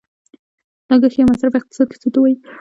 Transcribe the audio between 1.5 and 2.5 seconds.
په اقتصاد کې څه ته وايي؟